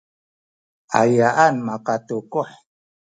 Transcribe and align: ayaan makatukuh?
ayaan 1.01 1.55
makatukuh? 1.65 2.49